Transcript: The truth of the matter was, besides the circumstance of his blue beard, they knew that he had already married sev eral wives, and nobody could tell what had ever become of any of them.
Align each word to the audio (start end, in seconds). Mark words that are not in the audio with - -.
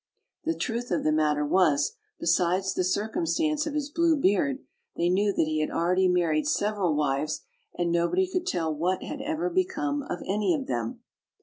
The 0.45 0.55
truth 0.57 0.89
of 0.89 1.03
the 1.03 1.11
matter 1.11 1.45
was, 1.45 1.91
besides 2.19 2.73
the 2.73 2.83
circumstance 2.83 3.67
of 3.67 3.75
his 3.75 3.91
blue 3.91 4.17
beard, 4.19 4.57
they 4.95 5.09
knew 5.09 5.31
that 5.31 5.45
he 5.45 5.59
had 5.59 5.69
already 5.69 6.07
married 6.07 6.47
sev 6.47 6.73
eral 6.73 6.95
wives, 6.95 7.41
and 7.77 7.91
nobody 7.91 8.25
could 8.27 8.47
tell 8.47 8.73
what 8.73 9.03
had 9.03 9.21
ever 9.21 9.47
become 9.47 10.01
of 10.01 10.23
any 10.25 10.55
of 10.55 10.65
them. 10.65 11.01